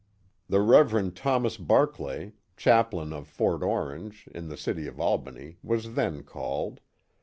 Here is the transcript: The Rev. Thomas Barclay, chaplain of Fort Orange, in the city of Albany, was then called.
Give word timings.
The 0.49 0.61
Rev. 0.61 1.13
Thomas 1.13 1.57
Barclay, 1.57 2.33
chaplain 2.57 3.13
of 3.13 3.27
Fort 3.27 3.61
Orange, 3.61 4.27
in 4.33 4.49
the 4.49 4.57
city 4.57 4.87
of 4.87 4.99
Albany, 4.99 5.57
was 5.61 5.93
then 5.93 6.23
called. 6.23 6.79